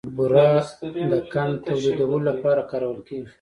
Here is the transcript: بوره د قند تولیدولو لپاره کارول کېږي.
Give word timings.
بوره 0.15 0.47
د 1.11 1.13
قند 1.31 1.53
تولیدولو 1.65 2.17
لپاره 2.29 2.61
کارول 2.71 2.99
کېږي. 3.07 3.29